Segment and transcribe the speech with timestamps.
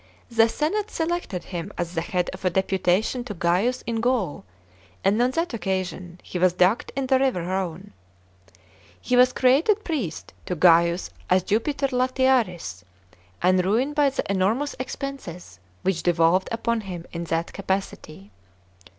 [0.31, 4.45] The senate selected him as the head of a deputation to Gaius in Gaul,
[5.03, 7.93] and on that occasion he was ducked in the river Rhone.
[8.99, 12.83] He was created priest to Gaius as Jupiter Latiaris,
[13.43, 18.31] and ruined by the enormous expenses which devolved upon him in that capacity.